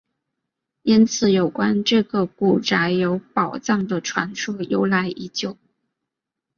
[0.81, 5.59] 因此有关这个古宅有宝藏的传说由来已久。